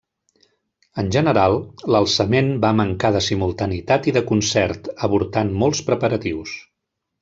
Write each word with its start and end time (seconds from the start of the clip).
En 1.03 1.11
general, 1.15 1.57
l'alçament 1.97 2.51
va 2.65 2.73
mancar 2.81 3.13
de 3.19 3.23
simultaneïtat 3.29 4.11
i 4.13 4.17
de 4.19 4.27
concert, 4.35 4.93
avortant 5.11 5.57
molts 5.63 5.89
preparatius. 5.93 6.61